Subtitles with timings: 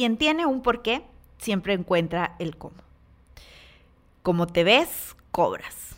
[0.00, 1.04] Quien tiene un porqué
[1.36, 2.78] siempre encuentra el cómo.
[4.22, 5.94] Como te ves, cobras.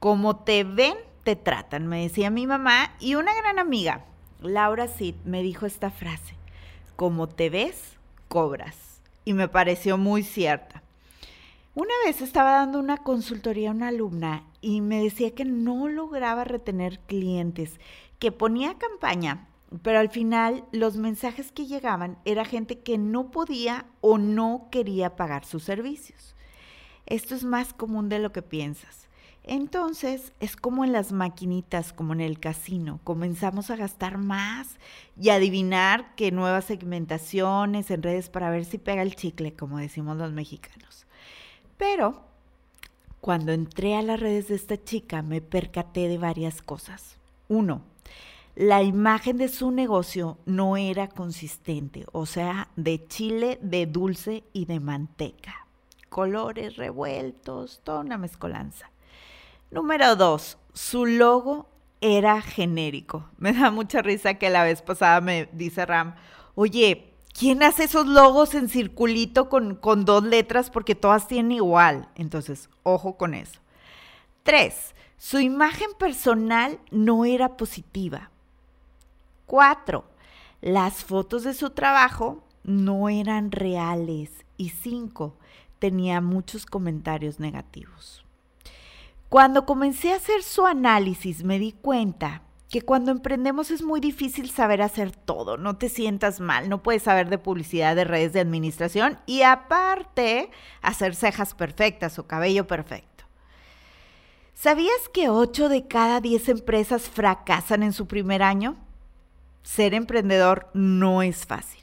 [0.00, 2.92] Como te ven, te tratan, me decía mi mamá.
[3.00, 4.04] Y una gran amiga,
[4.42, 6.34] Laura Sid, me dijo esta frase.
[6.94, 7.96] Como te ves,
[8.28, 9.00] cobras.
[9.24, 10.82] Y me pareció muy cierta.
[11.74, 16.44] Una vez estaba dando una consultoría a una alumna y me decía que no lograba
[16.44, 17.80] retener clientes,
[18.18, 19.47] que ponía campaña,
[19.82, 25.16] pero al final los mensajes que llegaban era gente que no podía o no quería
[25.16, 26.34] pagar sus servicios.
[27.06, 29.08] Esto es más común de lo que piensas.
[29.44, 34.76] Entonces es como en las maquinitas, como en el casino, comenzamos a gastar más
[35.18, 40.18] y adivinar qué nuevas segmentaciones en redes para ver si pega el chicle, como decimos
[40.18, 41.06] los mexicanos.
[41.78, 42.24] Pero
[43.22, 47.16] cuando entré a las redes de esta chica me percaté de varias cosas.
[47.48, 47.82] Uno,
[48.58, 54.64] la imagen de su negocio no era consistente, o sea, de chile, de dulce y
[54.64, 55.68] de manteca.
[56.08, 58.90] Colores revueltos, toda una mezcolanza.
[59.70, 61.68] Número dos, su logo
[62.00, 63.28] era genérico.
[63.38, 66.16] Me da mucha risa que la vez pasada me dice Ram,
[66.56, 67.04] oye,
[67.38, 72.08] ¿Quién hace esos logos en circulito con, con dos letras porque todas tienen igual?
[72.16, 73.60] Entonces, ojo con eso.
[74.42, 78.32] Tres, su imagen personal no era positiva.
[79.48, 80.04] Cuatro,
[80.60, 84.30] las fotos de su trabajo no eran reales.
[84.58, 85.38] Y cinco,
[85.78, 88.26] tenía muchos comentarios negativos.
[89.30, 94.50] Cuando comencé a hacer su análisis me di cuenta que cuando emprendemos es muy difícil
[94.50, 98.40] saber hacer todo, no te sientas mal, no puedes saber de publicidad, de redes de
[98.40, 100.50] administración y aparte
[100.82, 103.24] hacer cejas perfectas o cabello perfecto.
[104.52, 108.76] ¿Sabías que 8 de cada 10 empresas fracasan en su primer año?
[109.68, 111.82] Ser emprendedor no es fácil,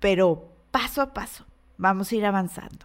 [0.00, 1.44] pero paso a paso
[1.78, 2.84] vamos a ir avanzando.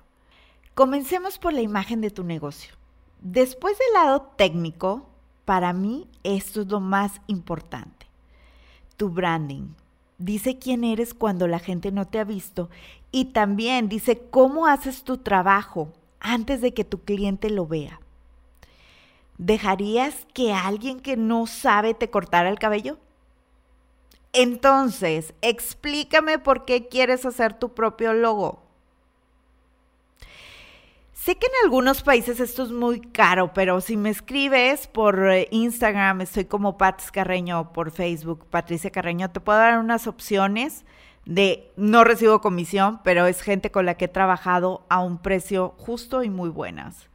[0.75, 2.75] Comencemos por la imagen de tu negocio.
[3.19, 5.09] Después del lado técnico,
[5.43, 8.05] para mí esto es lo más importante.
[8.95, 9.69] Tu branding.
[10.19, 12.69] Dice quién eres cuando la gente no te ha visto
[13.11, 17.99] y también dice cómo haces tu trabajo antes de que tu cliente lo vea.
[19.39, 22.99] ¿Dejarías que alguien que no sabe te cortara el cabello?
[24.33, 28.67] Entonces, explícame por qué quieres hacer tu propio logo.
[31.27, 35.49] Sé que en algunos países esto es muy caro, pero si me escribes por eh,
[35.51, 40.85] Instagram, estoy como Pats Carreño, por Facebook, Patricia Carreño, te puedo dar unas opciones
[41.25, 45.75] de no recibo comisión, pero es gente con la que he trabajado a un precio
[45.77, 47.09] justo y muy buenas.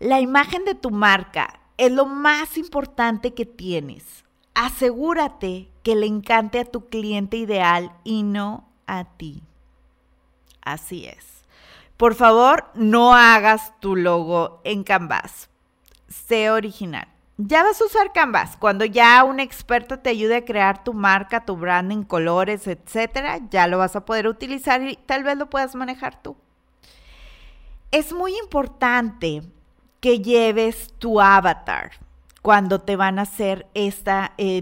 [0.00, 4.24] La imagen de tu marca es lo más importante que tienes.
[4.60, 9.44] Asegúrate que le encante a tu cliente ideal y no a ti.
[10.62, 11.44] Así es.
[11.96, 15.48] Por favor, no hagas tu logo en Canvas.
[16.08, 17.06] Sé original.
[17.36, 18.56] Ya vas a usar Canvas.
[18.56, 23.68] Cuando ya un experto te ayude a crear tu marca, tu branding, colores, etcétera, ya
[23.68, 26.36] lo vas a poder utilizar y tal vez lo puedas manejar tú.
[27.92, 29.44] Es muy importante
[30.00, 32.07] que lleves tu avatar
[32.42, 34.12] cuando te van a hacer este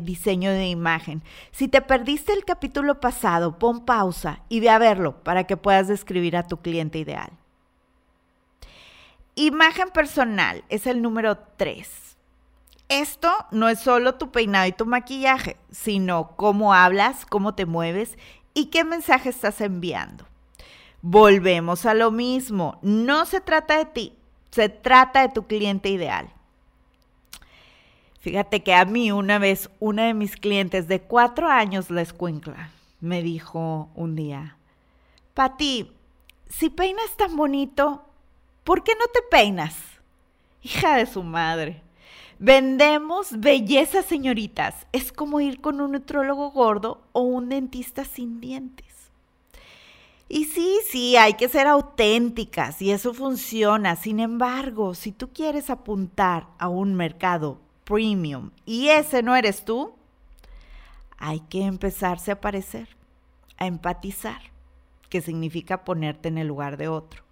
[0.00, 1.22] diseño de imagen.
[1.52, 5.88] Si te perdiste el capítulo pasado, pon pausa y ve a verlo para que puedas
[5.88, 7.30] describir a tu cliente ideal.
[9.34, 12.16] Imagen personal es el número 3.
[12.88, 18.16] Esto no es solo tu peinado y tu maquillaje, sino cómo hablas, cómo te mueves
[18.54, 20.24] y qué mensaje estás enviando.
[21.02, 24.18] Volvemos a lo mismo, no se trata de ti,
[24.50, 26.32] se trata de tu cliente ideal.
[28.26, 32.70] Fíjate que a mí una vez una de mis clientes de cuatro años, la escuincla,
[33.00, 34.56] me dijo un día,
[35.32, 35.92] Pati,
[36.48, 38.02] si peinas tan bonito,
[38.64, 39.76] ¿por qué no te peinas?
[40.60, 41.82] Hija de su madre.
[42.40, 44.88] Vendemos belleza, señoritas.
[44.90, 48.92] Es como ir con un nutrólogo gordo o un dentista sin dientes.
[50.28, 53.94] Y sí, sí, hay que ser auténticas y eso funciona.
[53.94, 59.94] Sin embargo, si tú quieres apuntar a un mercado premium y ese no eres tú,
[61.16, 62.88] hay que empezarse a parecer,
[63.56, 64.42] a empatizar,
[65.08, 67.22] que significa ponerte en el lugar de otro.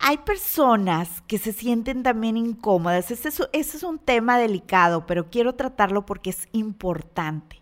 [0.00, 3.10] Hay personas que se sienten también incómodas.
[3.10, 7.60] Ese es, es un tema delicado, pero quiero tratarlo porque es importante.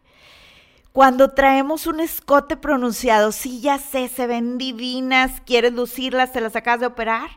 [0.93, 6.55] Cuando traemos un escote pronunciado, sí, ya sé, se ven divinas, quieres lucirlas, te las
[6.55, 7.29] acabas de operar.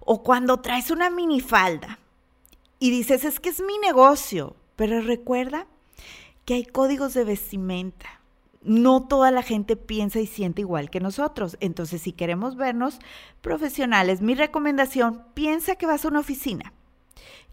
[0.00, 1.98] O cuando traes una minifalda,
[2.78, 5.66] y dices, es que es mi negocio, pero recuerda
[6.44, 8.20] que hay códigos de vestimenta.
[8.62, 11.56] no toda la gente piensa y siente igual que nosotros.
[11.60, 12.98] Entonces, si queremos vernos
[13.40, 16.72] profesionales, mi recomendación, piensa que vas a una oficina.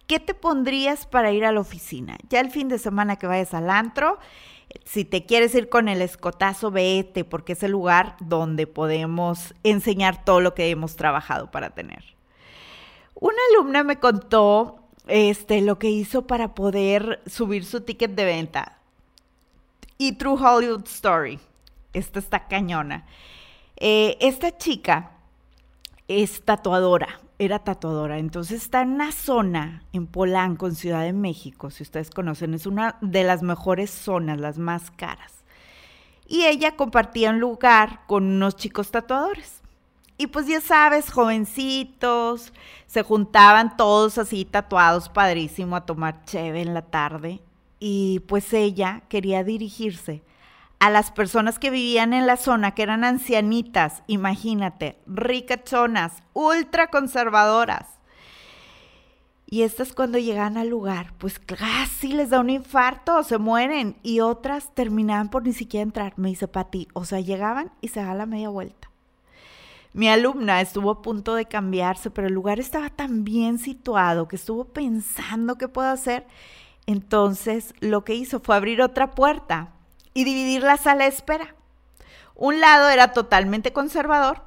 [0.08, 2.18] ¿Qué te pondrías para ir a la oficina?
[2.30, 4.18] Ya el fin de semana que vayas al antro,
[4.86, 10.25] si te quieres ir con el escotazo, vete, porque es el lugar donde podemos enseñar
[10.25, 12.04] todo lo que hemos trabajado para tener.
[13.14, 18.78] Una alumna me contó este, lo que hizo para poder subir su ticket de venta.
[19.98, 21.40] Y True Hollywood Story.
[21.94, 23.06] Esta está cañona.
[23.78, 25.12] Eh, esta chica
[26.08, 28.18] es tatuadora, era tatuadora.
[28.18, 32.66] Entonces está en una zona en Polanco, en Ciudad de México, si ustedes conocen, es
[32.66, 35.44] una de las mejores zonas, las más caras.
[36.28, 39.62] Y ella compartía un lugar con unos chicos tatuadores.
[40.24, 42.54] Y pues ya sabes, jovencitos,
[42.86, 47.42] se juntaban todos así tatuados, padrísimo, a tomar cheve en la tarde.
[47.78, 50.24] Y pues ella quería dirigirse
[50.80, 57.88] a las personas que vivían en la zona, que eran ancianitas, imagínate, ricachonas, ultra conservadoras.
[59.46, 63.98] Y estas cuando llegan al lugar, pues casi les da un infarto, se mueren.
[64.04, 66.88] Y otras terminaban por ni siquiera entrar, me dice Pati.
[66.94, 68.93] O sea, llegaban y se da la media vuelta.
[69.94, 74.36] Mi alumna estuvo a punto de cambiarse, pero el lugar estaba tan bien situado que
[74.36, 76.25] estuvo pensando qué puedo hacer.
[76.88, 79.69] Entonces lo que hizo fue abrir otra puerta
[80.16, 81.56] y dividir la sala de espera.
[82.36, 84.42] Un lado era totalmente conservador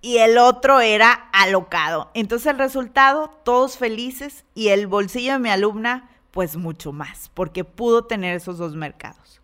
[0.00, 2.12] y el otro era alocado.
[2.14, 7.64] Entonces el resultado, todos felices y el bolsillo de mi alumna, pues mucho más, porque
[7.64, 9.40] pudo tener esos dos mercados.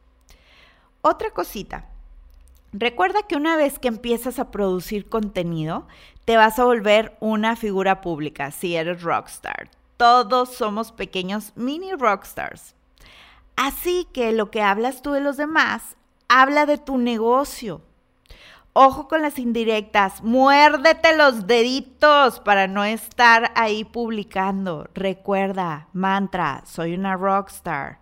[1.00, 1.88] Otra cosita,
[2.72, 5.86] Recuerda que una vez que empiezas a producir contenido,
[6.24, 9.70] te vas a volver una figura pública si eres rockstar.
[9.98, 12.74] Todos somos pequeños mini rockstars.
[13.56, 15.96] Así que lo que hablas tú de los demás,
[16.28, 17.82] habla de tu negocio.
[18.72, 24.88] Ojo con las indirectas, muérdete los deditos para no estar ahí publicando.
[24.94, 27.98] Recuerda, mantra, soy una rockstar.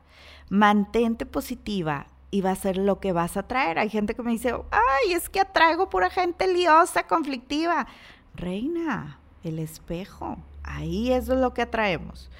[0.49, 3.79] Mantente positiva, y va a ser lo que vas a traer.
[3.79, 7.87] Hay gente que me dice, ay, es que atraigo pura gente liosa, conflictiva.
[8.35, 12.31] Reina, el espejo, ahí es lo que atraemos.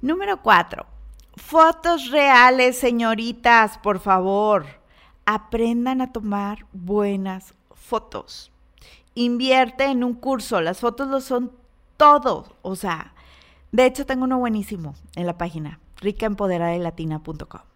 [0.00, 0.86] Número cuatro,
[1.36, 4.66] fotos reales, señoritas, por favor.
[5.26, 8.52] Aprendan a tomar buenas fotos.
[9.14, 11.52] Invierte en un curso, las fotos lo son
[11.96, 12.56] todo.
[12.62, 13.14] O sea,
[13.72, 17.73] de hecho tengo uno buenísimo en la página ricaempoderadelatina.com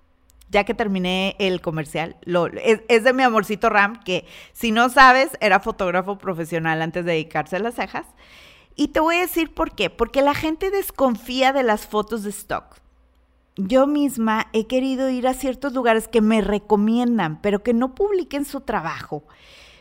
[0.50, 5.30] ya que terminé el comercial, lo, es, de mi amorcito Ram, que si no sabes,
[5.40, 8.06] era fotógrafo profesional antes de dedicarse a las cejas.
[8.74, 9.90] Y te voy a decir por qué.
[9.90, 12.76] Porque la gente desconfía de las fotos de stock.
[13.56, 18.44] Yo misma he querido ir a ciertos lugares que me recomiendan, pero que no publiquen
[18.44, 19.24] su trabajo.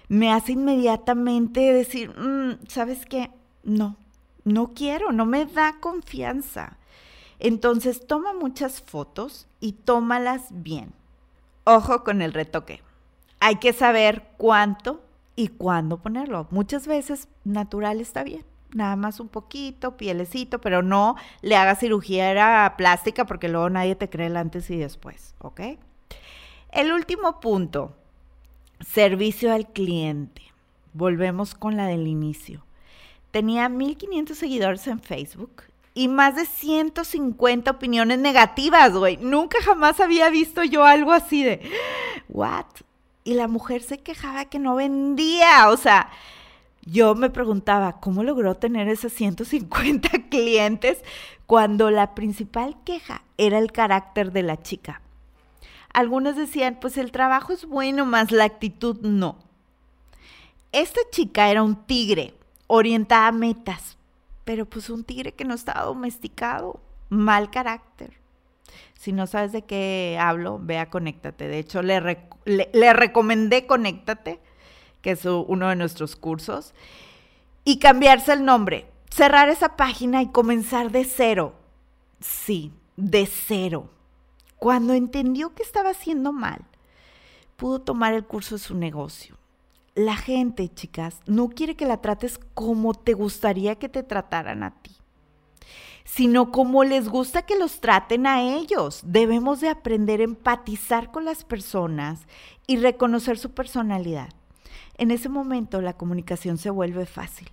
[0.09, 3.29] Me hace inmediatamente decir, mm, ¿sabes qué?
[3.63, 3.97] No,
[4.43, 6.79] no quiero, no me da confianza.
[7.39, 10.93] Entonces toma muchas fotos y tómalas bien.
[11.63, 12.81] Ojo con el retoque.
[13.39, 15.03] Hay que saber cuánto
[15.35, 16.47] y cuándo ponerlo.
[16.49, 18.43] Muchas veces natural está bien.
[18.73, 24.09] Nada más un poquito, pielecito, pero no le hagas cirugía plástica porque luego nadie te
[24.09, 25.61] cree el antes y después, ¿ok?
[26.71, 27.95] El último punto,
[28.81, 30.41] servicio al cliente.
[30.93, 32.65] Volvemos con la del inicio.
[33.31, 35.63] Tenía 1500 seguidores en Facebook
[35.97, 39.17] y más de 150 opiniones negativas, güey.
[39.17, 41.59] Nunca jamás había visto yo algo así de,
[42.29, 42.67] ¿what?
[43.23, 46.11] Y la mujer se quejaba que no vendía, o sea,
[46.85, 50.99] yo me preguntaba, ¿cómo logró tener esos 150 clientes
[51.47, 55.01] cuando la principal queja era el carácter de la chica?
[55.93, 59.39] Algunos decían, pues el trabajo es bueno, más la actitud no.
[60.71, 62.35] Esta chica era un tigre,
[62.67, 63.96] orientada a metas,
[64.47, 68.13] pero pues un tigre que no está domesticado, mal carácter.
[68.97, 71.49] Si no sabes de qué hablo, ve a Conéctate.
[71.49, 71.99] De hecho, le,
[72.93, 74.39] recomendé Conéctate,
[75.01, 76.73] que es uno de nuestros cursos,
[77.65, 81.53] y cambiarse el nombre, cerrar esa página y comenzar de cero.
[82.21, 83.89] Sí, de cero.
[84.59, 86.61] Cuando entendió que estaba haciendo mal,
[87.57, 89.35] pudo tomar el curso de su negocio
[89.97, 94.79] la gente, chicas, no quiere que la trates como te gustaría que te trataran a
[94.79, 94.91] ti,
[96.05, 99.01] sino como les gusta que los traten a ellos.
[99.03, 102.27] Debemos de aprender a empatizar con las personas
[102.67, 104.29] y reconocer su personalidad.
[104.99, 107.49] En ese momento la comunicación se vuelve fácil.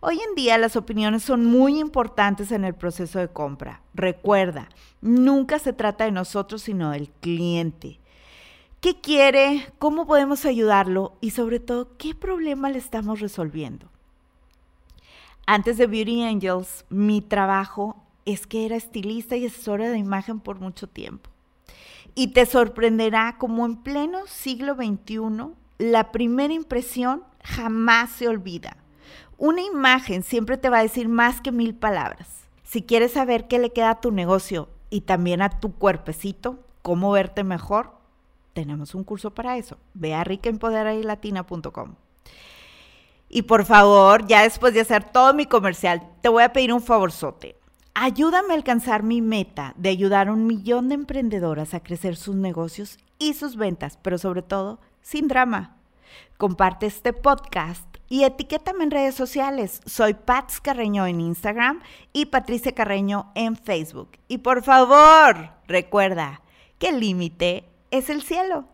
[0.00, 3.80] Hoy en día las opiniones son muy importantes en el proceso de compra.
[3.94, 4.68] Recuerda,
[5.00, 7.99] nunca se trata de nosotros, sino del cliente.
[8.80, 13.86] Qué quiere, cómo podemos ayudarlo y sobre todo qué problema le estamos resolviendo.
[15.46, 20.60] Antes de Beauty Angels, mi trabajo es que era estilista y asesora de imagen por
[20.60, 21.30] mucho tiempo.
[22.14, 28.76] Y te sorprenderá como en pleno siglo XXI, la primera impresión jamás se olvida.
[29.38, 32.28] Una imagen siempre te va a decir más que mil palabras.
[32.62, 37.10] Si quieres saber qué le queda a tu negocio y también a tu cuerpecito, cómo
[37.10, 37.99] verte mejor,
[38.52, 39.78] tenemos un curso para eso.
[39.94, 41.94] Ve a ricaempoderadilatina.com.
[43.28, 46.82] Y por favor, ya después de hacer todo mi comercial, te voy a pedir un
[46.82, 47.56] favorzote.
[47.94, 52.34] Ayúdame a alcanzar mi meta de ayudar a un millón de emprendedoras a crecer sus
[52.34, 55.76] negocios y sus ventas, pero sobre todo sin drama.
[56.38, 59.80] Comparte este podcast y etiquétame en redes sociales.
[59.86, 61.80] Soy Pats Carreño en Instagram
[62.12, 64.10] y Patricia Carreño en Facebook.
[64.26, 66.42] Y por favor, recuerda
[66.78, 68.68] que el límite es el cielo.